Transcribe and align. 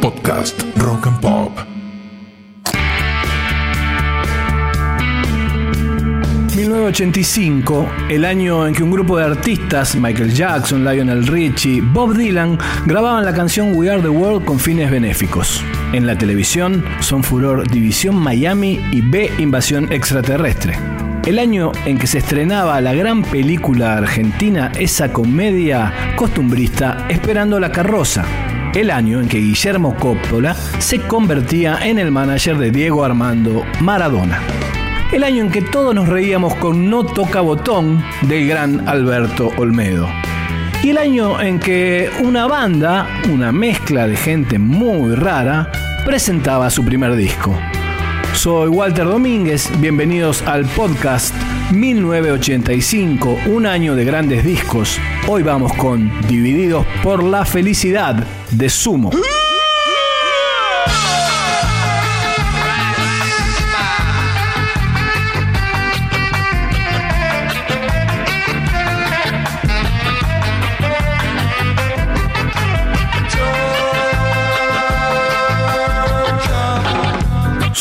Podcast 0.00 0.62
Rock 0.76 1.08
and 1.08 1.20
Pop. 1.20 1.58
1985, 6.54 7.88
el 8.08 8.24
año 8.24 8.64
en 8.64 8.74
que 8.74 8.84
un 8.84 8.92
grupo 8.92 9.18
de 9.18 9.24
artistas, 9.24 9.96
Michael 9.96 10.32
Jackson, 10.32 10.84
Lionel 10.84 11.26
Richie, 11.26 11.80
Bob 11.80 12.14
Dylan, 12.14 12.56
grababan 12.86 13.24
la 13.24 13.34
canción 13.34 13.74
We 13.74 13.90
Are 13.90 14.00
the 14.00 14.08
World 14.08 14.44
con 14.44 14.60
fines 14.60 14.88
benéficos. 14.88 15.64
En 15.92 16.06
la 16.06 16.16
televisión 16.16 16.84
son 17.00 17.24
furor 17.24 17.68
División 17.68 18.14
Miami 18.14 18.80
y 18.92 19.00
B 19.00 19.32
Invasión 19.38 19.92
Extraterrestre. 19.92 20.78
El 21.26 21.40
año 21.40 21.72
en 21.86 21.98
que 21.98 22.06
se 22.06 22.18
estrenaba 22.18 22.80
la 22.80 22.94
gran 22.94 23.24
película 23.24 23.96
argentina, 23.96 24.70
esa 24.78 25.12
comedia 25.12 26.14
costumbrista 26.14 27.06
Esperando 27.08 27.58
la 27.58 27.72
carroza. 27.72 28.24
El 28.76 28.90
año 28.90 29.20
en 29.20 29.28
que 29.28 29.38
Guillermo 29.38 29.96
Coppola 29.96 30.54
se 30.78 31.00
convertía 31.00 31.78
en 31.82 31.98
el 31.98 32.10
manager 32.10 32.58
de 32.58 32.70
Diego 32.70 33.04
Armando 33.04 33.64
Maradona 33.80 34.38
el 35.12 35.24
año 35.24 35.44
en 35.44 35.50
que 35.50 35.62
todos 35.62 35.94
nos 35.94 36.08
reíamos 36.08 36.54
con 36.56 36.90
No 36.90 37.04
Toca 37.04 37.40
Botón 37.40 38.04
del 38.22 38.48
gran 38.48 38.88
Alberto 38.88 39.50
Olmedo. 39.56 40.08
Y 40.82 40.90
el 40.90 40.98
año 40.98 41.40
en 41.40 41.58
que 41.58 42.10
una 42.20 42.46
banda, 42.46 43.08
una 43.32 43.52
mezcla 43.52 44.06
de 44.06 44.16
gente 44.16 44.58
muy 44.58 45.14
rara, 45.14 45.70
presentaba 46.04 46.68
su 46.70 46.84
primer 46.84 47.14
disco. 47.14 47.58
Soy 48.36 48.68
Walter 48.68 49.06
Domínguez, 49.06 49.70
bienvenidos 49.80 50.42
al 50.42 50.66
podcast 50.66 51.34
1985, 51.72 53.38
un 53.46 53.66
año 53.66 53.96
de 53.96 54.04
grandes 54.04 54.44
discos. 54.44 54.98
Hoy 55.26 55.42
vamos 55.42 55.72
con 55.72 56.12
Divididos 56.28 56.86
por 57.02 57.24
la 57.24 57.46
Felicidad 57.46 58.14
de 58.50 58.68
Sumo. 58.68 59.10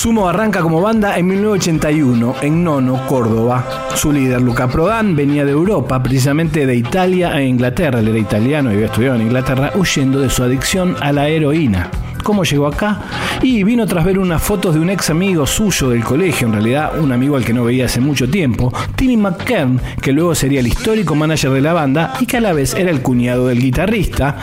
Sumo 0.06 0.30
arranca 0.30 0.62
como 0.62 0.82
banda 0.82 1.18
en 1.18 1.26
1981 1.26 2.36
en 2.44 2.64
Nono, 2.64 3.08
Córdoba. 3.08 3.88
Su 3.96 4.12
líder, 4.12 4.40
Luca 4.40 4.68
Prodan, 4.68 5.16
venía 5.16 5.44
de 5.46 5.52
Europa, 5.52 6.04
precisamente 6.04 6.68
de 6.68 6.76
Italia 6.76 7.36
e 7.40 7.48
Inglaterra. 7.48 8.02
Él 8.02 8.10
era 8.10 8.20
italiano 8.20 8.70
y 8.70 8.76
había 8.76 8.86
estudiado 8.86 9.16
en 9.16 9.24
Inglaterra, 9.24 9.72
huyendo 9.74 10.20
de 10.20 10.30
su 10.30 10.44
adicción 10.44 10.96
a 11.02 11.12
la 11.12 11.28
heroína. 11.28 11.90
¿Cómo 12.22 12.44
llegó 12.44 12.68
acá? 12.68 13.02
Y 13.42 13.64
vino 13.64 13.88
tras 13.88 14.06
ver 14.06 14.20
unas 14.20 14.44
fotos 14.44 14.76
de 14.76 14.80
un 14.80 14.92
ex 14.92 15.10
amigo 15.10 15.48
suyo 15.48 15.90
del 15.90 16.04
colegio, 16.04 16.46
en 16.46 16.54
realidad 16.54 17.00
un 17.00 17.12
amigo 17.12 17.36
al 17.36 17.44
que 17.44 17.54
no 17.54 17.64
veía 17.64 17.86
hace 17.86 18.00
mucho 18.00 18.30
tiempo, 18.30 18.72
Timmy 18.96 19.18
McKern, 19.18 19.82
que 20.00 20.12
luego 20.12 20.36
sería 20.36 20.60
el 20.60 20.68
histórico 20.68 21.16
manager 21.16 21.50
de 21.50 21.62
la 21.62 21.74
banda 21.74 22.14
y 22.20 22.28
que 22.28 22.38
a 22.38 22.42
la 22.42 22.54
vez 22.54 22.76
era 22.76 22.92
el 22.92 23.02
cuñado 23.02 23.48
del 23.48 23.60
guitarrista, 23.60 24.38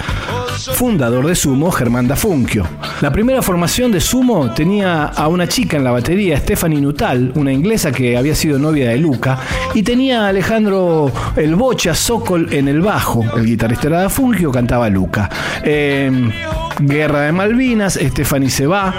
fundador 0.74 1.26
de 1.26 1.34
Sumo, 1.34 1.70
Germán 1.70 2.08
Dafunquio. 2.08 2.66
La 3.00 3.10
primera 3.10 3.42
formación 3.42 3.90
de 3.92 4.00
Sumo 4.00 4.52
tenía 4.52 5.04
a 5.04 5.28
una 5.28 5.48
chica 5.48 5.76
en 5.76 5.84
la 5.84 5.90
batería, 5.90 6.38
Stephanie 6.38 6.80
Nutal, 6.80 7.32
una 7.34 7.52
inglesa 7.52 7.92
que 7.92 8.16
había 8.16 8.34
sido 8.34 8.58
novia 8.58 8.90
de 8.90 8.98
Luca, 8.98 9.38
y 9.74 9.82
tenía 9.82 10.26
a 10.26 10.28
Alejandro 10.28 11.10
El 11.36 11.54
Bocha 11.54 11.94
Sokol 11.94 12.52
en 12.52 12.68
el 12.68 12.80
bajo. 12.80 13.24
El 13.36 13.46
guitarrista 13.46 13.88
era 13.88 14.02
Dafunquio, 14.02 14.50
cantaba 14.50 14.88
Luca. 14.88 15.28
Em, 15.62 16.30
Guerra 16.80 17.22
de 17.22 17.32
Malvinas, 17.32 17.98
Stephanie 18.00 18.50
se 18.50 18.66
va 18.66 18.94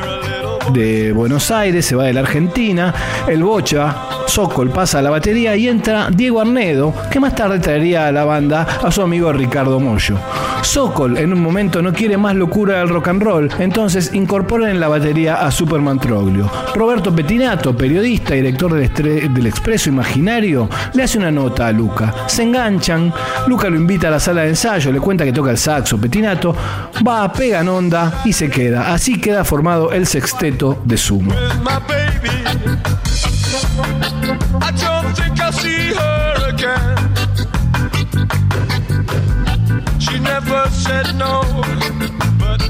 de 0.72 1.12
Buenos 1.12 1.52
Aires, 1.52 1.86
se 1.86 1.96
va 1.96 2.06
de 2.06 2.14
la 2.14 2.22
Argentina, 2.22 2.94
el 3.28 3.44
Bocha, 3.44 3.96
Sokol 4.28 4.70
pasa 4.70 5.00
a 5.00 5.02
la 5.02 5.10
batería 5.10 5.56
y 5.56 5.68
entra 5.68 6.10
Diego 6.12 6.42
Arnedo, 6.42 6.94
que 7.12 7.20
más 7.20 7.36
tarde 7.36 7.60
traería 7.60 8.08
a 8.08 8.12
la 8.12 8.26
banda 8.26 8.68
a 8.84 8.92
su 8.92 9.02
amigo 9.02 9.32
Ricardo 9.32 9.80
Mollo. 9.80 10.18
Sokol 10.62 11.18
en 11.18 11.34
un 11.34 11.42
momento 11.42 11.82
no 11.82 11.94
quiere 11.94 12.18
más 12.18 12.36
locura 12.36 12.80
del 12.80 12.90
rock 12.90 13.10
and 13.10 13.22
roll, 13.22 13.50
entonces 13.60 14.14
incorporan 14.14 14.70
en 14.70 14.80
la 14.80 14.88
batería 14.88 15.46
a 15.46 15.52
Superman 15.52 16.00
Troglio. 16.00 16.50
Roberto 16.74 17.14
Petinato, 17.14 17.76
periodista 17.76 18.36
y 18.36 18.42
director 18.42 18.74
del, 18.74 19.34
del 19.34 19.48
Expreso 19.48 19.90
Imaginario, 19.90 20.70
le 20.94 21.04
hace 21.04 21.18
una 21.18 21.32
nota 21.32 21.68
a 21.68 21.72
Luca. 21.72 22.14
Se 22.28 22.44
enganchan, 22.44 23.14
Luca 23.48 23.70
lo 23.70 23.76
invita 23.76 24.08
a 24.08 24.12
la 24.12 24.20
sala 24.20 24.44
de 24.44 24.50
ensayo, 24.50 24.92
le 24.92 25.00
cuenta 25.00 25.26
que 25.26 25.34
toca 25.34 25.52
el 25.52 25.58
saxo, 25.58 26.00
Petinato 26.00 26.56
va, 27.06 27.32
pega 27.32 27.60
en 27.60 27.68
onda 27.68 28.22
y 28.26 28.34
se 28.34 28.50
queda. 28.50 28.94
Así 28.94 29.20
queda 29.20 29.44
formado 29.44 29.92
el 29.92 30.08
sexteto 30.08 30.82
de 30.86 30.98
Sumo. 30.98 31.34
I 33.56 34.72
don't 34.76 35.14
think 35.16 35.40
I'll 35.40 35.52
see 35.52 35.94
her 35.94 36.50
again. 36.50 36.98
She 40.00 40.18
never 40.18 40.68
said 40.72 41.16
no, 41.16 41.44
but 42.40 42.62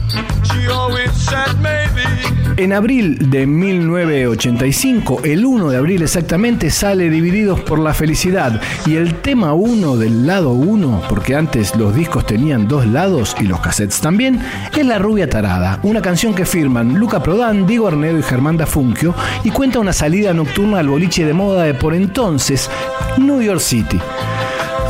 she 0.52 0.68
always 0.68 1.14
said 1.14 1.58
maybe. 1.62 2.33
En 2.56 2.72
abril 2.72 3.32
de 3.32 3.48
1985, 3.48 5.22
el 5.24 5.44
1 5.44 5.70
de 5.70 5.78
abril 5.78 6.04
exactamente, 6.04 6.70
sale 6.70 7.10
Divididos 7.10 7.60
por 7.62 7.80
la 7.80 7.96
Felicidad 7.96 8.62
y 8.86 8.96
el 8.96 9.16
tema 9.16 9.54
1 9.54 9.98
del 9.98 10.28
lado 10.28 10.52
1, 10.52 11.02
porque 11.10 11.36
antes 11.36 11.76
los 11.76 11.96
discos 11.96 12.28
tenían 12.28 12.68
dos 12.68 12.86
lados 12.86 13.36
y 13.40 13.46
los 13.46 13.60
cassettes 13.60 14.02
también, 14.02 14.40
es 14.78 14.86
La 14.86 15.00
Rubia 15.00 15.28
Tarada, 15.28 15.80
una 15.82 16.04
canción 16.04 16.36
que 16.36 16.46
firman 16.46 16.94
Luca 16.94 17.24
Prodan, 17.24 17.66
Diego 17.66 17.88
Arnedo 17.88 18.20
y 18.20 18.24
Germán 18.24 18.58
Dafunquio 18.58 19.16
y 19.44 19.50
cuenta 19.50 19.80
una 19.80 19.94
salida 19.94 20.32
nocturna 20.32 20.78
al 20.78 20.90
boliche 20.90 21.26
de 21.26 21.34
moda 21.34 21.64
de 21.64 21.74
por 21.74 21.96
entonces 21.96 22.70
New 23.18 23.42
York 23.42 23.62
City. 23.62 24.00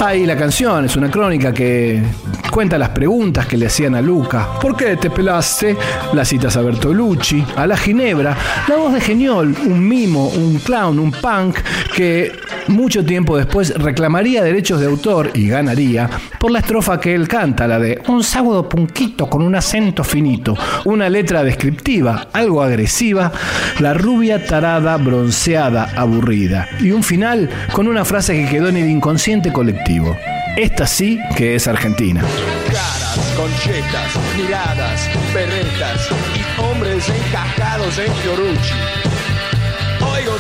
Ahí 0.06 0.26
la 0.26 0.36
canción 0.36 0.84
es 0.84 0.98
una 0.98 1.10
crónica 1.10 1.54
que 1.54 2.04
cuenta 2.52 2.78
las 2.78 2.90
preguntas 2.90 3.48
que 3.48 3.56
le 3.56 3.68
hacían 3.68 3.96
a 3.96 4.02
Luca. 4.02 4.60
¿Por 4.60 4.76
qué 4.76 4.98
te 4.98 5.10
pelaste? 5.10 5.78
Las 6.12 6.28
citas 6.28 6.58
a 6.58 6.62
Bertolucci, 6.62 7.42
a 7.56 7.66
la 7.66 7.78
Ginebra, 7.78 8.36
la 8.68 8.76
voz 8.76 8.94
de 8.94 9.00
Geniol, 9.00 9.56
un 9.66 9.88
mimo, 9.88 10.28
un 10.28 10.60
clown, 10.60 11.00
un 11.00 11.10
punk 11.10 11.60
que 11.96 12.34
mucho 12.68 13.04
tiempo 13.06 13.38
después 13.38 13.74
reclamaría 13.76 14.44
derechos 14.44 14.80
de 14.80 14.88
autor 14.88 15.32
y 15.34 15.48
ganaría 15.48 16.10
por 16.40 16.52
la 16.52 16.60
estrofa 16.60 17.00
que 17.00 17.14
él 17.14 17.28
canta, 17.28 17.68
la 17.68 17.80
de 17.80 18.02
un 18.08 18.24
sábado 18.24 18.68
punquito 18.68 19.30
con 19.30 19.42
un 19.42 19.56
acento 19.56 20.04
finito, 20.04 20.58
una 20.86 21.10
letra 21.10 21.44
descriptiva, 21.44 22.28
algo 22.34 22.62
agresiva, 22.62 23.32
la 23.80 23.94
rubia 23.94 24.46
tarada, 24.46 24.98
bronceada, 24.98 25.92
aburrida, 25.96 26.68
y 26.80 26.92
un 26.92 27.04
final 27.04 27.50
con 27.72 27.88
una 27.88 28.06
frase 28.06 28.34
que 28.34 28.50
quedó 28.50 28.70
en 28.70 28.78
el 28.78 28.90
inconsciente 28.90 29.52
colectivo. 29.52 30.16
Esta 30.56 30.86
sí 30.86 31.20
que 31.36 31.56
es 31.56 31.68
Argentina. 31.68 32.22
Caras, 32.68 33.34
conchetas, 33.36 34.20
miradas, 34.38 35.10
perretas 35.34 36.10
y 36.36 36.62
hombres 36.62 37.10
encajados 37.10 37.98
en 37.98 38.14
Fiorucci. 38.16 38.74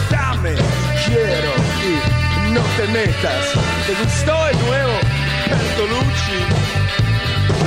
Dame, 0.09 0.55
quiero 1.05 1.62
no 2.51 2.61
te 2.77 2.87
metas. 2.87 3.45
¿Te 3.87 3.93
gustó 4.03 4.47
el 4.49 4.59
nuevo 4.65 4.93
Bertolucci? 5.49 6.39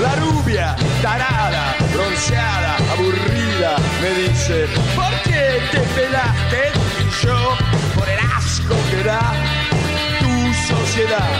La 0.00 0.14
rubia, 0.16 0.76
tarada, 1.02 1.74
bronceada, 1.92 2.76
aburrida, 2.92 3.76
me 4.02 4.10
dice, 4.28 4.66
¿por 4.94 5.12
qué 5.22 5.60
te 5.72 5.80
pelaste? 5.80 6.72
Y 7.00 7.26
yo, 7.26 7.56
por 7.94 8.08
el 8.08 8.18
asco 8.36 8.74
que 8.90 9.02
da 9.04 9.32
tu 10.20 10.74
sociedad 10.74 11.30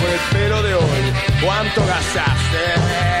por 0.00 0.10
el 0.10 0.20
pelo 0.32 0.62
de 0.62 0.74
hoy. 0.74 1.12
¿Cuánto 1.42 1.86
gastaste? 1.86 3.20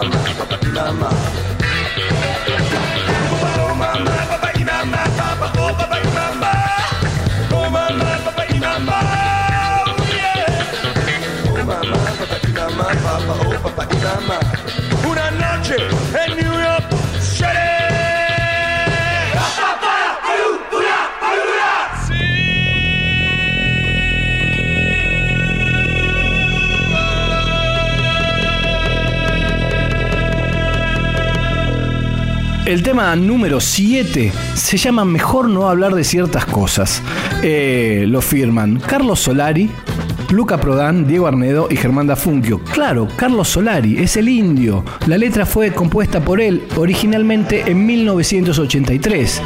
Una 0.00 1.41
tema 32.92 33.16
número 33.16 33.58
7 33.58 34.30
se 34.54 34.76
llama 34.76 35.06
Mejor 35.06 35.48
no 35.48 35.66
hablar 35.66 35.94
de 35.94 36.04
ciertas 36.04 36.44
cosas. 36.44 37.00
Eh, 37.42 38.04
lo 38.06 38.20
firman 38.20 38.80
Carlos 38.80 39.18
Solari, 39.18 39.70
Luca 40.28 40.60
Prodan, 40.60 41.06
Diego 41.06 41.26
Arnedo 41.26 41.68
y 41.70 41.76
Germán 41.76 42.08
Dafunquio. 42.08 42.58
Claro, 42.58 43.08
Carlos 43.16 43.48
Solari 43.48 43.96
es 43.96 44.18
el 44.18 44.28
indio. 44.28 44.84
La 45.06 45.16
letra 45.16 45.46
fue 45.46 45.72
compuesta 45.72 46.20
por 46.20 46.38
él 46.38 46.64
originalmente 46.76 47.62
en 47.66 47.86
1983. 47.86 49.40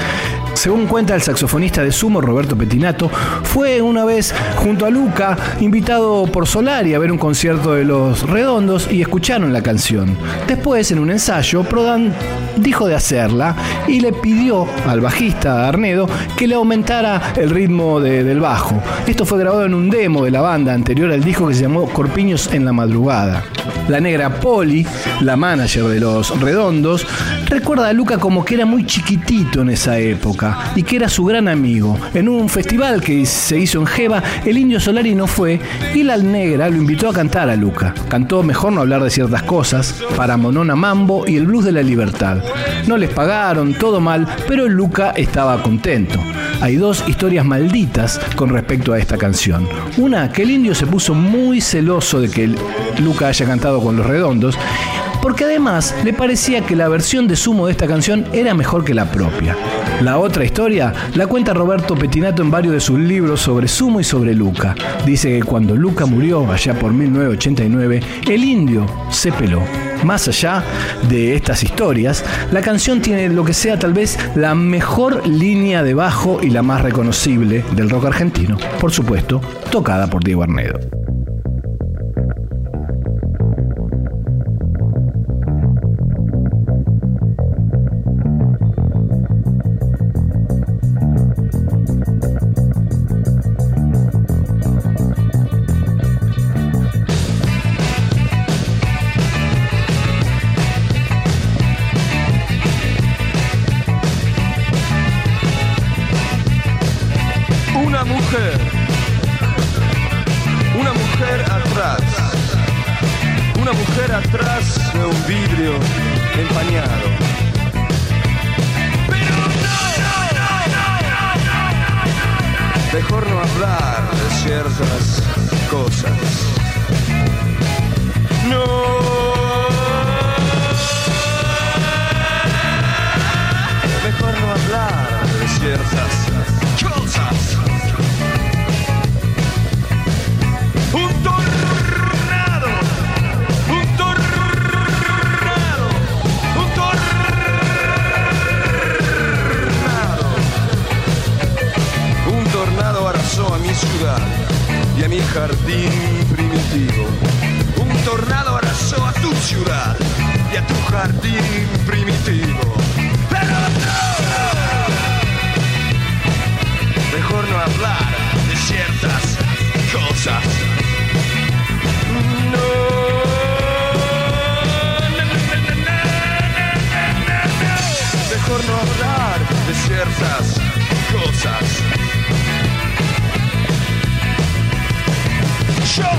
Según 0.57 0.87
cuenta 0.87 1.15
el 1.15 1.21
saxofonista 1.23 1.83
de 1.85 1.93
Sumo, 1.93 2.21
Roberto 2.21 2.57
Petinato, 2.57 3.09
fue 3.45 3.81
una 3.83 4.05
vez 4.05 4.35
junto 4.57 4.87
a 4.87 4.91
Luca 4.91 5.37
invitado 5.61 6.25
por 6.27 6.47
Solari 6.47 6.95
a 6.95 6.99
ver 6.99 7.13
un 7.13 7.19
concierto 7.19 7.75
de 7.75 7.85
Los 7.85 8.23
Redondos 8.29 8.91
y 8.91 9.01
escucharon 9.03 9.53
la 9.53 9.63
canción. 9.63 10.17
Después, 10.49 10.91
en 10.91 10.99
un 10.99 11.11
ensayo, 11.11 11.63
Prodan 11.63 12.13
dijo 12.57 12.87
de 12.89 12.95
hacerla 12.95 13.55
y 13.87 14.01
le 14.01 14.13
pidió 14.15 14.67
al 14.89 15.01
bajista 15.03 15.69
Arnedo 15.69 16.09
que 16.37 16.47
le 16.49 16.55
aumentara 16.55 17.35
el 17.37 17.51
ritmo 17.51 18.01
de- 18.01 18.25
del 18.25 18.41
bajo. 18.41 18.83
Esto 19.07 19.27
fue 19.27 19.39
grabado 19.39 19.67
en 19.67 19.75
un 19.75 19.91
demo 19.91 20.25
de 20.25 20.31
la 20.31 20.41
banda 20.41 20.73
anterior 20.73 21.13
al 21.13 21.23
disco 21.23 21.47
que 21.47 21.55
se 21.55 21.63
llamó 21.63 21.87
Corpiños 21.91 22.51
en 22.53 22.65
la 22.65 22.73
madrugada. 22.73 23.45
La 23.89 24.01
negra 24.01 24.41
Polly, 24.41 24.85
la 25.21 25.37
manager 25.37 25.85
de 25.85 26.01
los 26.01 26.41
Redondos, 26.41 27.07
recuerda 27.49 27.89
a 27.89 27.93
Luca 27.93 28.19
como 28.19 28.45
que 28.45 28.55
era 28.55 28.65
muy 28.67 28.85
chiquitito 28.87 29.61
en 29.61 29.69
esa 29.71 29.99
época 29.99 30.46
y 30.75 30.83
que 30.83 30.97
era 30.97 31.09
su 31.09 31.25
gran 31.25 31.49
amigo. 31.49 31.99
En 32.15 32.29
un 32.29 32.49
festival 32.49 33.01
que 33.01 33.25
se 33.27 33.59
hizo 33.59 33.81
en 33.81 33.87
Jeva, 33.87 34.23
el 34.45 34.59
indio 34.59 34.81
Solari 34.81 35.15
no 35.15 35.27
fue 35.27 35.61
y 35.95 36.03
la 36.03 36.17
negra 36.17 36.69
lo 36.69 36.77
invitó 36.77 37.09
a 37.09 37.13
cantar 37.13 37.49
a 37.49 37.57
Luca. 37.57 37.95
Cantó 38.09 38.43
Mejor 38.43 38.73
no 38.73 38.81
hablar 38.83 39.03
de 39.03 39.11
ciertas 39.11 39.43
cosas, 39.43 40.03
para 40.17 40.37
Monona 40.37 40.77
Mambo 40.77 41.27
y 41.27 41.37
el 41.37 41.47
Blues 41.47 41.65
de 41.65 41.73
la 41.73 41.83
Libertad. 41.83 42.43
No 42.87 42.97
les 42.97 43.11
pagaron, 43.11 43.75
todo 43.75 44.01
mal, 44.01 44.27
pero 44.49 44.69
Luca 44.69 45.11
estaba 45.11 45.63
contento. 45.63 46.19
Hay 46.61 46.77
dos 46.77 47.05
historias 47.07 47.45
malditas 47.45 48.19
con 48.35 48.51
respecto 48.51 48.93
a 48.93 48.99
esta 48.99 49.19
canción. 49.19 49.69
Una, 49.99 50.33
que 50.33 50.43
el 50.43 50.51
indio 50.51 50.75
se 50.75 50.87
puso 50.87 51.15
muy 51.15 51.61
celoso 51.61 52.21
de 52.21 52.31
que 52.31 52.55
Luca 53.03 53.29
haya 53.29 53.47
cantado 53.47 53.83
con 53.83 53.97
los 53.97 54.07
redondos, 54.07 54.57
porque 55.27 55.43
además 55.43 55.93
le 56.05 56.13
parecía 56.13 56.61
que 56.61 56.77
la 56.77 56.87
versión 56.87 57.27
de 57.27 57.35
sumo 57.35 57.67
de 57.67 57.73
esta 57.73 57.89
canción 57.89 58.27
era 58.33 58.55
mejor 58.55 58.85
que 58.85 58.95
la 58.95 59.11
propia. 59.11 59.57
La 60.01 60.19
otra 60.19 60.45
historia 60.45 60.95
la 61.17 61.27
cuenta 61.27 61.53
Roberto 61.53 61.97
Petinato 61.97 62.43
en 62.43 62.51
varios 62.53 62.75
de 62.75 62.79
sus 62.79 63.01
libros 63.01 63.41
sobre 63.41 63.67
Sumo 63.67 63.99
y 63.99 64.05
sobre 64.05 64.35
Luca. 64.35 64.77
Dice 65.05 65.37
que 65.37 65.43
cuando 65.43 65.75
Luca 65.75 66.07
murió 66.07 66.49
allá 66.49 66.79
por 66.79 66.93
1989, 66.93 68.01
el 68.29 68.45
indio 68.45 68.87
se 69.11 69.33
peló. 69.33 69.63
Más 70.05 70.29
allá 70.29 70.63
de 71.09 71.35
estas 71.35 71.65
historias, 71.65 72.25
la 72.53 72.61
canción 72.61 73.03
tiene 73.03 73.29
lo 73.29 73.45
que 73.45 73.53
sea 73.53 73.81
tal 73.81 73.95
vez 73.95 74.17
la 74.37 74.55
mejor 74.55 75.27
línea 75.27 75.83
de 75.83 75.95
bajo 75.95 76.39
y 76.41 76.51
la 76.51 76.63
más 76.63 76.83
reconocible 76.83 77.65
del 77.75 77.91
rock 77.91 78.05
argentino. 78.05 78.59
Por 78.81 78.93
supuesto, 78.93 79.41
tocada 79.73 80.07
por 80.07 80.23
Diego 80.23 80.45
Arnedo. 80.45 81.06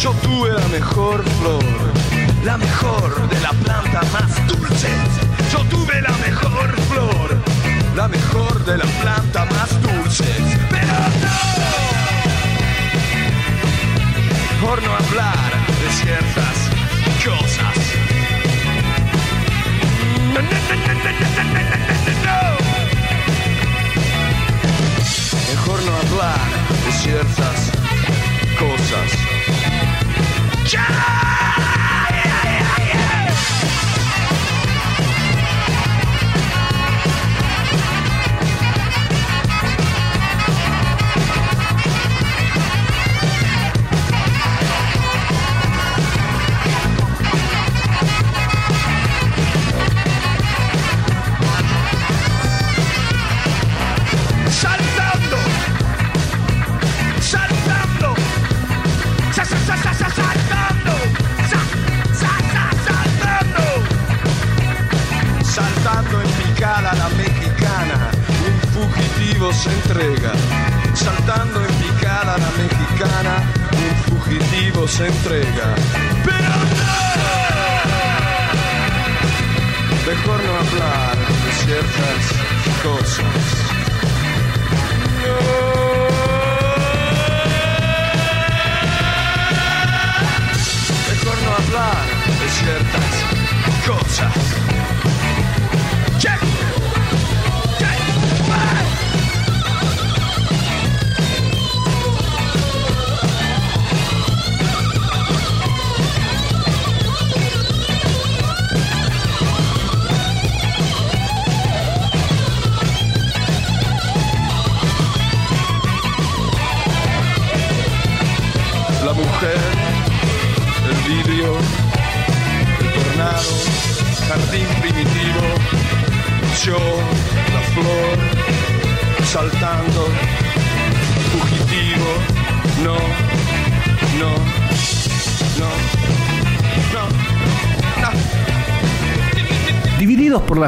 yo 0.00 0.12
tuve 0.22 0.52
la 0.52 0.68
mejor 0.68 1.22
flor, 1.40 1.64
la 2.44 2.56
mejor 2.56 3.28
de 3.28 3.40
la 3.40 3.50
planta 3.50 4.02
más 4.12 4.46
dulce. 4.48 4.88
Yo 5.52 5.60
tuve 5.66 6.00
la 6.00 6.10
mejor 6.18 6.74
flor, 6.88 7.36
la 7.94 8.08
mejor 8.08 8.64
de 8.64 8.78
la 8.78 8.86
planta 9.00 9.44
más 9.44 9.70
dulce. 9.80 10.24
Pero 10.68 10.98
no, 14.60 14.66
por 14.66 14.82
no 14.82 14.92
hablar 14.92 15.52
de 15.80 15.92
ciertas 15.92 16.70
cosas. 17.24 17.87
Mejor 25.48 25.82
no 25.82 25.96
hablar 25.96 26.38
de 26.84 26.92
ciertas 26.92 27.72
cosas. 28.56 29.10
Saltando, 30.64 31.47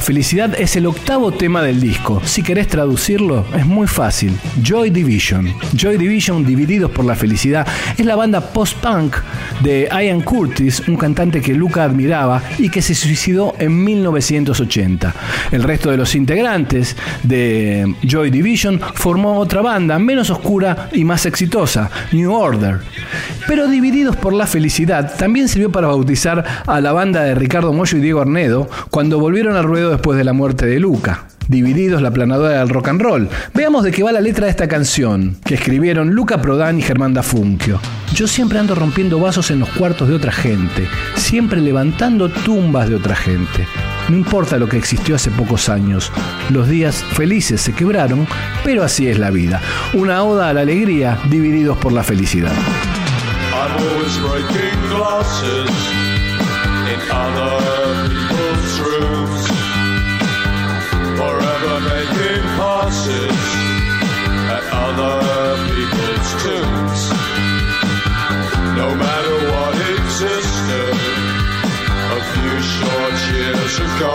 la 0.00 0.06
felicidad 0.06 0.58
es 0.58 0.76
el 0.76 0.86
octavo 0.86 1.30
tema 1.30 1.60
del 1.60 1.78
disco. 1.78 2.22
Si 2.24 2.42
querés 2.42 2.68
traducirlo, 2.68 3.44
es 3.54 3.66
muy 3.66 3.86
fácil. 3.86 4.34
Joy 4.62 4.88
Division. 4.88 5.52
Joy 5.76 5.98
Division, 5.98 6.42
Divididos 6.46 6.90
por 6.90 7.04
la 7.04 7.14
felicidad, 7.14 7.66
es 7.98 8.06
la 8.06 8.16
banda 8.16 8.40
post-punk 8.40 9.16
de 9.62 9.88
Ian 9.90 10.20
Curtis, 10.22 10.82
un 10.88 10.96
cantante 10.96 11.40
que 11.40 11.54
Luca 11.54 11.84
admiraba 11.84 12.42
y 12.58 12.68
que 12.68 12.82
se 12.82 12.94
suicidó 12.94 13.54
en 13.58 13.82
1980. 13.84 15.14
El 15.50 15.62
resto 15.62 15.90
de 15.90 15.96
los 15.96 16.14
integrantes 16.14 16.96
de 17.22 17.94
Joy 18.02 18.30
Division 18.30 18.80
formó 18.94 19.38
otra 19.38 19.60
banda 19.60 19.98
menos 19.98 20.30
oscura 20.30 20.88
y 20.92 21.04
más 21.04 21.26
exitosa, 21.26 21.90
New 22.12 22.32
Order. 22.32 22.78
Pero 23.46 23.68
Divididos 23.68 24.16
por 24.16 24.32
la 24.32 24.46
felicidad 24.46 25.16
también 25.16 25.48
sirvió 25.48 25.70
para 25.70 25.88
bautizar 25.88 26.44
a 26.66 26.80
la 26.80 26.92
banda 26.92 27.22
de 27.22 27.34
Ricardo 27.34 27.72
Mollo 27.72 27.98
y 27.98 28.00
Diego 28.00 28.20
Arnedo 28.20 28.68
cuando 28.90 29.18
volvieron 29.18 29.56
al 29.56 29.64
ruedo 29.64 29.90
después 29.90 30.18
de 30.18 30.24
la 30.24 30.32
muerte 30.32 30.66
de 30.66 30.80
Luca. 30.80 31.26
Divididos 31.50 32.00
la 32.00 32.12
planadora 32.12 32.60
del 32.60 32.68
rock 32.68 32.90
and 32.90 33.02
roll. 33.02 33.28
Veamos 33.54 33.82
de 33.82 33.90
qué 33.90 34.04
va 34.04 34.12
la 34.12 34.20
letra 34.20 34.44
de 34.44 34.52
esta 34.52 34.68
canción, 34.68 35.36
que 35.44 35.54
escribieron 35.54 36.14
Luca 36.14 36.40
Prodan 36.40 36.78
y 36.78 36.82
Germán 36.82 37.12
Dafunquio. 37.12 37.80
Yo 38.14 38.28
siempre 38.28 38.60
ando 38.60 38.76
rompiendo 38.76 39.18
vasos 39.18 39.50
en 39.50 39.58
los 39.58 39.68
cuartos 39.70 40.06
de 40.06 40.14
otra 40.14 40.30
gente, 40.30 40.86
siempre 41.16 41.60
levantando 41.60 42.28
tumbas 42.28 42.88
de 42.88 42.94
otra 42.94 43.16
gente. 43.16 43.66
No 44.08 44.16
importa 44.16 44.58
lo 44.58 44.68
que 44.68 44.76
existió 44.76 45.16
hace 45.16 45.32
pocos 45.32 45.68
años, 45.68 46.12
los 46.50 46.68
días 46.68 47.04
felices 47.14 47.60
se 47.60 47.72
quebraron, 47.72 48.28
pero 48.62 48.84
así 48.84 49.08
es 49.08 49.18
la 49.18 49.32
vida. 49.32 49.60
Una 49.92 50.22
oda 50.22 50.50
a 50.50 50.54
la 50.54 50.60
alegría, 50.60 51.18
divididos 51.28 51.78
por 51.78 51.90
la 51.90 52.04
felicidad. 52.04 52.52
Short 72.58 73.16
years 73.32 73.74
ago, 73.78 74.14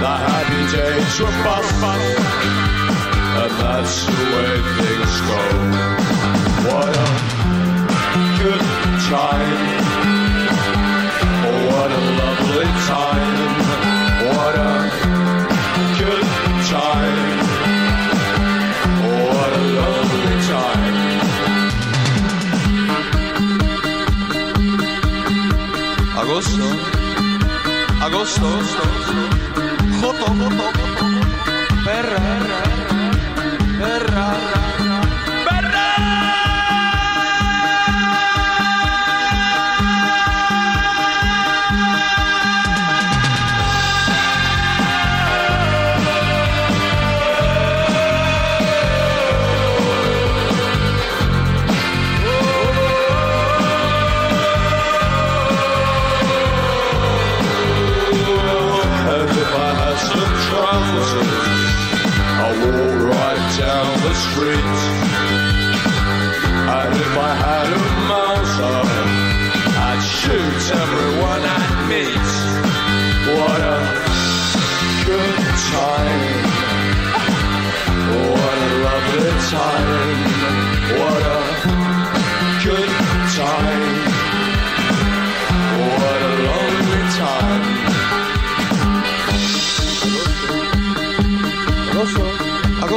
the 0.00 0.14
happy 0.26 0.62
days 0.76 1.14
were 1.20 1.36
past, 1.42 1.82
and 3.40 3.52
that's 3.60 4.06
the 4.06 4.24
way 4.34 4.52
things 4.78 5.14
go. 5.28 5.42
What 6.68 6.94
a 6.96 7.10
good 8.40 8.64
time. 9.10 9.82
Oh, 11.46 11.58
what 11.70 11.90
a 11.90 12.02
lovely 12.20 12.70
time. 12.86 13.33
stop, 28.34 28.64
stop, 28.64 29.02
stop. 29.04 29.32
Hop, 30.00 30.16
hop. 30.16 30.73
Trousers, 60.74 61.26
I 62.42 62.50
walk 62.64 62.94
right 63.14 63.42
down 63.58 63.92
the 64.06 64.14
street. 64.26 64.78
And 66.66 66.96
if 66.96 67.14
I 67.16 67.34
had 67.34 67.68
a 67.72 68.03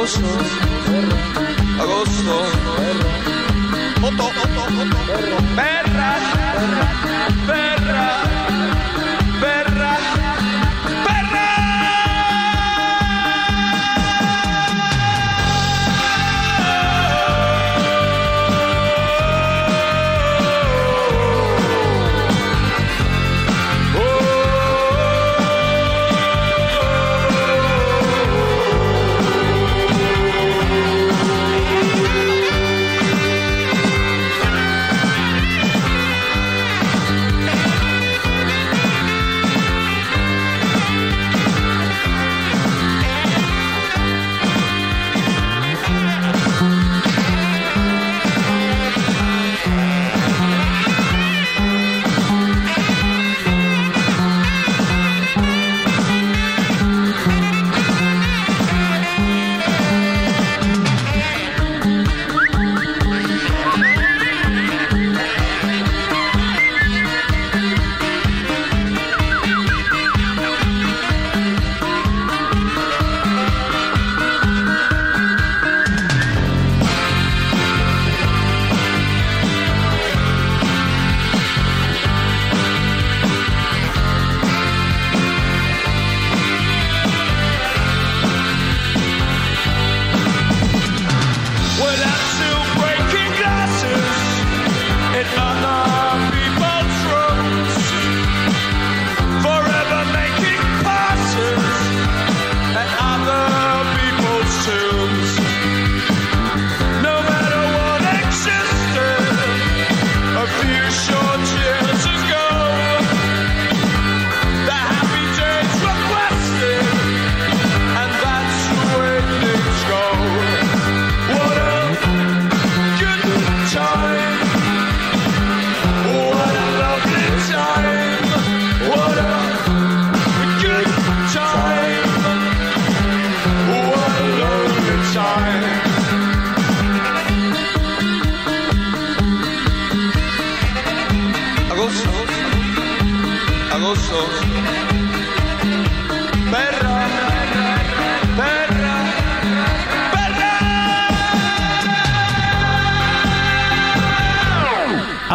agosto, 0.08 0.24
agosto, 1.80 2.48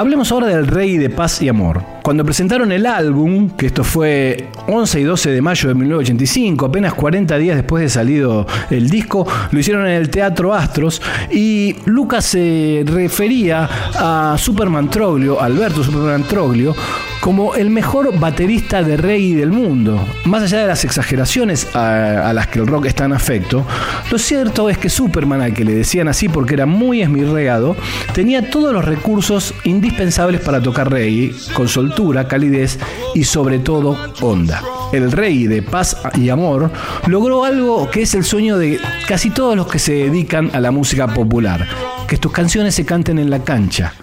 Hablemos 0.04 0.34
ahora 0.34 0.48
del 0.48 0.68
Rey 0.68 0.98
de 0.98 1.10
Paz 1.10 1.42
y 1.42 1.48
Amor. 1.48 1.82
Cuando 2.04 2.26
presentaron 2.26 2.74
el 2.74 2.86
álbum, 2.86 3.52
que 3.52 3.68
esto 3.68 3.86
fue 3.86 4.50
11 4.68 5.00
y 5.00 5.04
12 5.04 5.32
de 5.32 5.42
mayo 5.42 5.70
de 5.70 5.76
1985, 5.76 6.66
apenas 6.66 6.94
40 6.94 7.38
días 7.38 7.56
después 7.56 7.84
de 7.84 7.90
salido 7.90 8.46
el 8.70 8.90
disco, 8.90 9.26
lo 9.50 9.58
hicieron 9.58 9.88
en 9.88 9.94
el 9.94 10.10
Teatro 10.10 10.54
Astros 10.54 11.02
y 11.32 11.78
Lucas 11.86 12.26
se 12.26 12.84
refería 12.86 13.70
a 13.96 14.36
Superman 14.38 14.90
Troglio, 14.90 15.42
Alberto 15.42 15.82
Superman 15.82 16.24
Troglio, 16.24 16.76
como 17.24 17.56
el 17.56 17.70
mejor 17.70 18.20
baterista 18.20 18.84
de 18.84 18.98
reggae 18.98 19.38
del 19.38 19.50
mundo. 19.50 20.06
Más 20.26 20.44
allá 20.44 20.60
de 20.60 20.68
las 20.68 20.84
exageraciones 20.84 21.74
a, 21.74 22.34
las 22.34 22.48
que 22.48 22.60
el 22.60 22.68
rock 22.68 22.88
está 22.88 23.06
en 23.06 23.14
afecto, 23.14 23.66
lo 24.12 24.18
cierto 24.20 24.70
es 24.70 24.78
que 24.78 24.90
Superman, 24.90 25.40
al 25.40 25.54
que 25.54 25.64
le 25.64 25.74
decían 25.74 26.10
así 26.10 26.28
porque 26.28 26.56
era 26.56 26.66
muy 26.66 27.02
esmirreado, 27.02 27.78
tenía 28.14 28.50
todos 28.50 28.74
los 28.74 28.84
recursos 28.84 29.54
indispensables 29.64 30.42
para 30.42 30.62
tocar 30.62 30.92
reggae, 30.92 31.34
con 31.54 31.70
soltura, 31.70 32.28
calidez 32.28 32.78
y 33.16 33.24
sobre 33.24 33.60
todo 33.60 33.98
onda. 34.20 34.62
El 34.92 35.10
rey 35.10 35.48
de 35.48 35.62
paz 35.62 35.96
y 36.16 36.28
amor 36.28 36.72
logró 37.08 37.46
algo 37.46 37.90
que 37.90 38.02
es 38.02 38.14
el 38.16 38.26
sueño 38.26 38.58
de 38.58 38.82
casi 39.08 39.30
todos 39.30 39.56
los 39.56 39.68
que 39.68 39.80
se 39.80 39.94
dedican 39.94 40.52
a 40.54 40.60
la 40.60 40.72
música 40.72 41.08
popular, 41.08 41.66
que 42.06 42.18
tus 42.18 42.34
canciones 42.34 42.76
se 42.76 42.86
canten 42.86 43.18
en 43.18 43.30
la 43.30 43.40
cancha. 43.40 43.94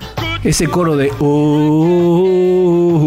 Ese 0.42 0.68
coro 0.68 0.96
de 0.96 1.12
oh, 1.18 2.24
oh, 2.24 2.98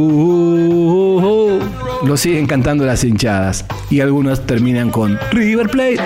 oh, 1.20 1.22
oh, 1.24 2.06
lo 2.06 2.16
siguen 2.16 2.46
cantando 2.46 2.86
las 2.86 3.04
hinchadas 3.04 3.66
y 3.90 4.02
algunos 4.02 4.46
terminan 4.46 4.92
con 4.92 5.18
River 5.32 5.68
Plate. 5.68 6.00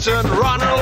Captain 0.00 0.30
Ronald 0.30 0.79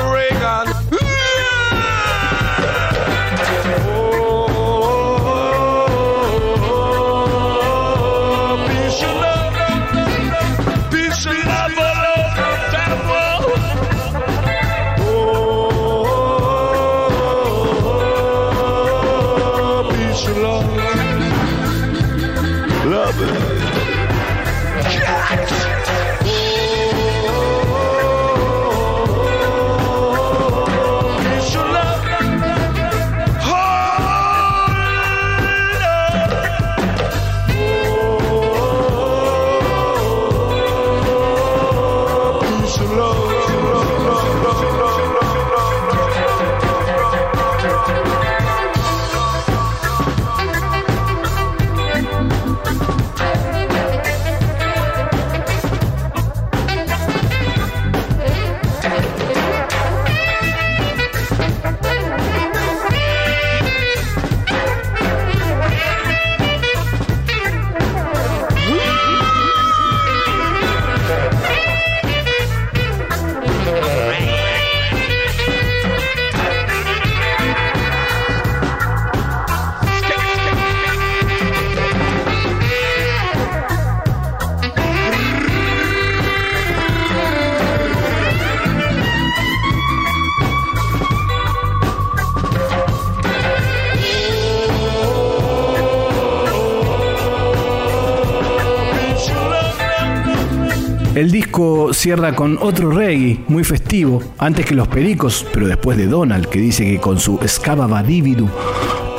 cierra 101.91 102.35
con 102.35 102.57
otro 102.61 102.91
reggae 102.91 103.39
muy 103.47 103.63
festivo, 103.63 104.21
antes 104.37 104.65
que 104.65 104.75
los 104.75 104.87
Pericos, 104.87 105.45
pero 105.53 105.67
después 105.67 105.97
de 105.97 106.07
Donald, 106.07 106.47
que 106.47 106.59
dice 106.59 106.85
que 106.85 106.99
con 106.99 107.19
su 107.19 107.39
Scababa 107.47 108.03
Dividu 108.03 108.49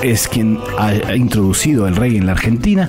es 0.03 0.29
quien 0.29 0.59
ha 0.79 1.15
introducido 1.15 1.87
el 1.87 1.97
reggae 1.97 2.19
en 2.19 2.27
la 2.27 2.33
Argentina. 2.33 2.89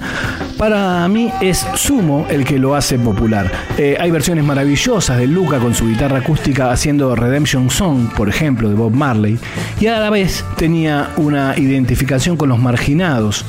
Para 0.61 1.07
mí 1.07 1.31
es 1.41 1.65
Sumo 1.73 2.27
el 2.29 2.45
que 2.45 2.59
lo 2.59 2.75
hace 2.75 2.99
popular. 2.99 3.51
Eh, 3.79 3.97
hay 3.99 4.11
versiones 4.11 4.45
maravillosas 4.45 5.17
de 5.17 5.25
Luca 5.25 5.57
con 5.57 5.73
su 5.73 5.87
guitarra 5.87 6.19
acústica 6.19 6.71
haciendo 6.71 7.15
Redemption 7.15 7.71
Song, 7.71 8.13
por 8.15 8.29
ejemplo, 8.29 8.69
de 8.69 8.75
Bob 8.75 8.93
Marley, 8.93 9.39
y 9.79 9.87
a 9.87 9.99
la 9.99 10.11
vez 10.11 10.45
tenía 10.57 11.09
una 11.17 11.57
identificación 11.57 12.37
con 12.37 12.49
los 12.49 12.59
marginados, 12.59 13.43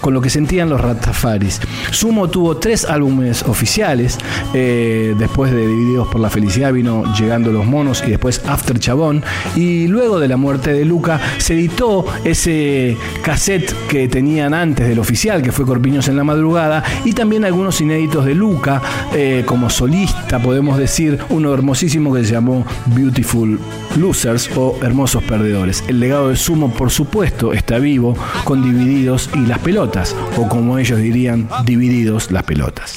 con 0.00 0.12
lo 0.12 0.20
que 0.20 0.28
sentían 0.28 0.68
los 0.68 0.80
Ratafaris. 0.80 1.60
Sumo 1.92 2.28
tuvo 2.30 2.56
tres 2.56 2.84
álbumes 2.84 3.44
oficiales, 3.44 4.18
eh, 4.52 5.14
después 5.16 5.52
de 5.52 5.68
Divididos 5.68 6.08
por 6.08 6.20
la 6.20 6.30
Felicidad 6.30 6.72
vino 6.72 7.04
Llegando 7.14 7.52
los 7.52 7.64
Monos 7.64 8.02
y 8.04 8.10
después 8.10 8.42
After 8.44 8.80
Chabón, 8.80 9.22
y 9.54 9.86
luego 9.86 10.18
de 10.18 10.26
la 10.26 10.36
muerte 10.36 10.72
de 10.72 10.84
Luca 10.84 11.20
se 11.38 11.54
editó 11.54 12.04
ese 12.24 12.96
cassette 13.22 13.72
que 13.86 14.08
tenían 14.08 14.52
antes 14.52 14.88
del 14.88 14.98
oficial, 14.98 15.42
que 15.42 15.52
fue 15.52 15.64
Corpiños 15.64 16.08
en 16.08 16.16
la 16.16 16.24
Madrugada, 16.24 16.55
y 17.04 17.12
también 17.12 17.44
algunos 17.44 17.80
inéditos 17.82 18.24
de 18.24 18.34
Luca, 18.34 18.80
eh, 19.12 19.42
como 19.44 19.68
solista, 19.68 20.38
podemos 20.40 20.78
decir, 20.78 21.18
uno 21.28 21.52
hermosísimo 21.52 22.14
que 22.14 22.24
se 22.24 22.32
llamó 22.32 22.64
Beautiful 22.86 23.60
Losers 23.96 24.50
o 24.56 24.78
Hermosos 24.82 25.22
Perdedores. 25.24 25.84
El 25.86 26.00
legado 26.00 26.30
de 26.30 26.36
Sumo, 26.36 26.72
por 26.72 26.90
supuesto, 26.90 27.52
está 27.52 27.78
vivo 27.78 28.16
con 28.44 28.62
Divididos 28.62 29.28
y 29.34 29.46
las 29.46 29.58
pelotas, 29.58 30.16
o 30.38 30.48
como 30.48 30.78
ellos 30.78 30.98
dirían, 30.98 31.48
Divididos 31.64 32.30
las 32.30 32.44
pelotas. 32.44 32.96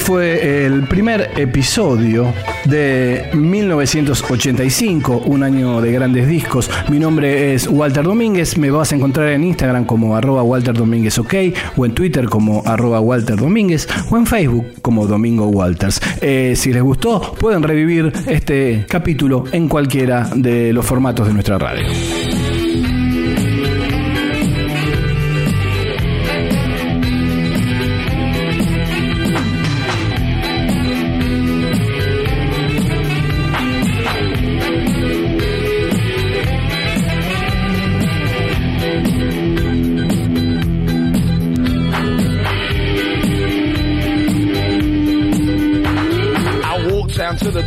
Fue 0.00 0.66
el 0.66 0.86
primer 0.88 1.30
episodio 1.36 2.32
de 2.64 3.28
1985, 3.34 5.22
un 5.26 5.42
año 5.42 5.80
de 5.80 5.92
grandes 5.92 6.26
discos. 6.26 6.70
Mi 6.88 6.98
nombre 6.98 7.54
es 7.54 7.68
Walter 7.68 8.04
Domínguez, 8.04 8.56
me 8.56 8.70
vas 8.70 8.92
a 8.92 8.96
encontrar 8.96 9.28
en 9.28 9.44
Instagram 9.44 9.84
como 9.84 10.16
arroba 10.16 10.42
Walter 10.42 10.74
Domínguez 10.74 11.18
OK, 11.18 11.34
o 11.76 11.86
en 11.86 11.94
Twitter 11.94 12.26
como 12.26 12.62
arroba 12.66 13.00
Walter 13.00 13.36
Domínguez, 13.36 13.88
o 14.10 14.16
en 14.16 14.26
Facebook 14.26 14.66
como 14.82 15.06
Domingo 15.06 15.46
Walters. 15.48 16.00
Eh, 16.20 16.54
si 16.56 16.72
les 16.72 16.82
gustó, 16.82 17.34
pueden 17.38 17.62
revivir 17.62 18.12
este 18.26 18.86
capítulo 18.88 19.44
en 19.52 19.68
cualquiera 19.68 20.30
de 20.34 20.72
los 20.72 20.86
formatos 20.86 21.26
de 21.26 21.34
nuestra 21.34 21.58
radio. 21.58 21.86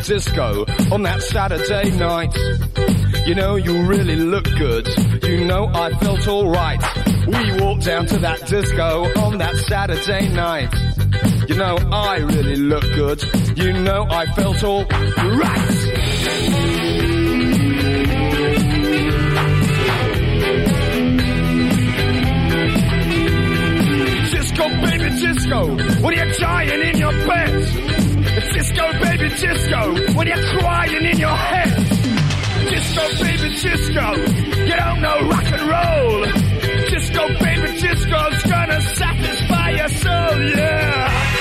Disco 0.04 0.66
on 0.92 1.04
that 1.04 1.22
Saturday 1.22 1.92
night. 1.92 2.36
You 3.26 3.36
know, 3.36 3.56
you 3.56 3.86
really 3.86 4.18
look 4.18 4.44
good. 4.58 4.88
You 5.24 5.46
know, 5.46 5.70
I 5.74 5.94
felt 5.94 6.28
alright. 6.28 6.82
We 7.26 7.62
walked 7.62 7.86
down 7.86 8.06
to 8.08 8.18
that 8.20 8.46
disco 8.48 9.06
on 9.22 9.38
that 9.38 9.56
Saturday 9.56 10.28
night. 10.34 10.74
You 11.48 11.56
know, 11.56 11.78
I 11.92 12.18
really 12.18 12.58
look 12.58 12.84
good. 12.84 13.24
You 13.58 13.72
know, 13.74 14.06
I 14.10 14.26
felt 14.34 14.64
all 14.64 14.84
right. 14.84 15.70
Disco, 24.32 24.70
baby, 24.82 25.10
disco. 25.20 25.68
When 26.04 26.14
you're 26.14 26.34
dying 26.34 26.82
in 26.90 26.98
your 26.98 27.12
bed. 27.26 27.93
Disco 28.54 28.94
baby 29.00 29.30
disco, 29.30 30.14
when 30.16 30.28
you're 30.28 30.60
crying 30.60 31.06
in 31.06 31.18
your 31.18 31.36
head. 31.36 31.74
Disco 32.70 33.24
baby 33.24 33.50
disco, 33.50 34.14
you 34.64 34.76
don't 34.76 35.02
know 35.02 35.28
rock 35.28 35.46
and 35.46 35.62
roll. 35.62 36.26
Disco 36.90 37.28
baby 37.40 37.80
disco's 37.80 38.44
gonna 38.44 38.82
satisfy 38.82 39.70
your 39.72 39.90
soul, 39.90 40.42
yeah. 40.56 41.33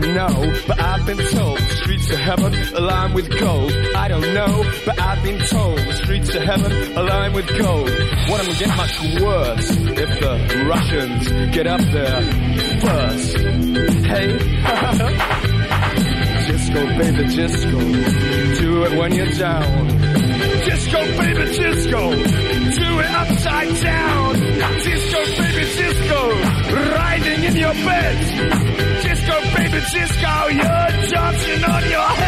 Don't 0.00 0.14
know, 0.14 0.52
but 0.66 0.80
I've 0.80 1.04
been 1.06 1.16
told 1.16 1.58
the 1.58 1.76
streets 1.82 2.10
of 2.10 2.18
heaven 2.18 2.52
lined 2.74 3.14
with 3.14 3.30
gold. 3.40 3.72
I 3.96 4.08
don't 4.08 4.34
know, 4.34 4.64
but 4.86 5.00
I've 5.00 5.22
been 5.22 5.38
told 5.46 5.78
the 5.78 5.92
streets 6.04 6.34
of 6.34 6.42
heaven 6.42 6.94
lined 6.94 7.34
with 7.34 7.48
gold. 7.58 7.88
What 8.28 8.46
am 8.46 8.54
get 8.58 8.68
much 8.76 9.00
worse 9.20 9.70
if 9.70 10.20
the 10.20 10.64
Russians 10.68 11.28
get 11.54 11.66
up 11.66 11.80
there 11.80 12.22
first. 12.80 13.36
Hey, 14.06 14.38
disco 16.46 16.86
baby 16.98 17.24
disco, 17.34 17.78
do 18.60 18.84
it 18.84 18.92
when 18.98 19.12
you're 19.14 19.32
down. 19.32 19.88
Disco 20.64 21.00
baby 21.18 21.44
disco, 21.56 22.10
do 22.14 23.00
it 23.00 23.10
upside 23.10 23.74
down. 23.82 24.34
Disco 24.78 25.24
baby 25.42 25.64
disco, 25.64 26.30
riding 26.94 27.42
in 27.44 27.56
your 27.56 27.74
bed. 27.74 28.57
Baby, 29.92 30.04
you're 30.50 31.08
dancing 31.10 31.64
on 31.64 31.82
your 31.88 32.02
head, 32.02 32.27